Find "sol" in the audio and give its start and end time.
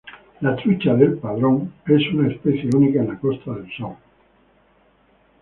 3.77-3.95